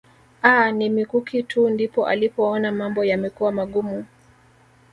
Aah 0.43 0.71
ni 0.71 0.89
mikuki 0.89 1.43
tu 1.43 1.69
ndipo 1.69 2.07
alipoona 2.07 2.71
mambo 2.71 3.03
yamekuwa 3.05 3.51
magumu 3.51 4.05